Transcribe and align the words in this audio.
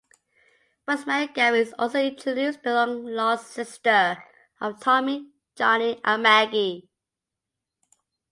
Rosemary 0.87 1.27
Gavin 1.27 1.59
is 1.59 1.75
also 1.77 1.99
introduced, 2.03 2.63
the 2.63 2.73
long 2.73 3.05
lost 3.05 3.51
sister 3.51 4.17
of 4.59 4.79
Tommy, 4.79 5.29
Johnny, 5.55 6.01
and 6.03 6.23
Maggie. 6.23 6.89